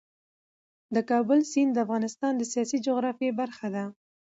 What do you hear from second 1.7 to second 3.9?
د افغانستان د سیاسي جغرافیې برخه ده.